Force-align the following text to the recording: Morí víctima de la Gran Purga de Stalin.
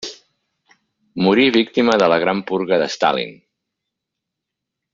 Morí 1.25 1.45
víctima 1.57 1.99
de 2.03 2.07
la 2.13 2.17
Gran 2.25 2.41
Purga 2.53 2.81
de 2.85 2.89
Stalin. 2.95 3.39